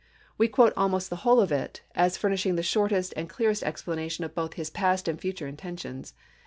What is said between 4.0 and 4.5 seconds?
of